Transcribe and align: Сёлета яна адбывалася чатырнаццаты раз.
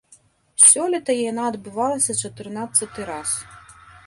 Сёлета 0.69 1.15
яна 1.31 1.43
адбывалася 1.51 2.17
чатырнаццаты 2.25 3.01
раз. 3.13 3.29